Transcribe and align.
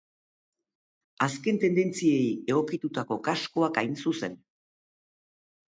Azken 1.25 1.59
tendentziei 1.65 2.23
egokitutako 2.55 3.19
kaskoak, 3.29 3.81
hain 3.85 3.95
zuzen. 4.07 4.43